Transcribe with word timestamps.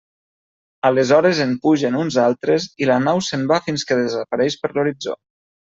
Aleshores 0.89 1.41
en 1.45 1.53
pugen 1.67 1.99
uns 1.99 2.17
altres 2.23 2.67
i 2.85 2.89
la 2.93 2.97
nau 3.05 3.23
se'n 3.29 3.47
va 3.55 3.63
fins 3.69 3.87
que 3.93 4.01
desapareix 4.03 4.59
per 4.65 4.75
l'horitzó. 4.75 5.19